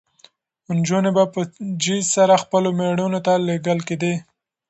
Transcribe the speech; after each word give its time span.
نجونې 0.77 1.11
به 1.15 1.23
په 1.33 1.41
جېز 1.83 2.05
سره 2.15 2.41
خپلو 2.43 2.69
مېړونو 2.79 3.19
ته 3.25 3.33
لېږل 3.47 3.79
کېدې. 3.87 4.13